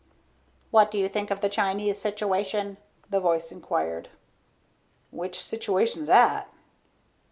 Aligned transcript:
"What 0.71 0.89
do 0.89 0.97
you 0.97 1.07
think 1.07 1.29
of 1.29 1.41
the 1.41 1.47
Chinese 1.49 2.01
situation?" 2.01 2.77
the 3.11 3.19
voice 3.19 3.51
inquired. 3.51 4.09
"Which 5.11 5.39
situation's 5.43 6.09
'at?" 6.09 6.49